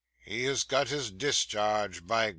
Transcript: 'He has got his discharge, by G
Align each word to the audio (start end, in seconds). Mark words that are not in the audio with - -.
'He 0.17 0.45
has 0.45 0.63
got 0.63 0.87
his 0.87 1.11
discharge, 1.11 2.07
by 2.07 2.29
G 2.29 2.29